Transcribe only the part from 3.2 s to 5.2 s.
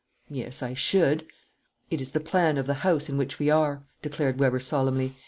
we are," declared Weber solemnly.